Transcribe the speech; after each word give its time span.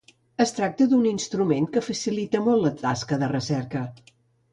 Es 0.43 0.51
tracta 0.59 0.85
d’un 0.93 1.03
instrument 1.09 1.67
que 1.75 1.83
facilita 1.87 2.41
molt 2.47 2.65
la 2.69 2.73
tasca 2.81 3.21
de 3.25 3.31
recerca. 3.33 3.83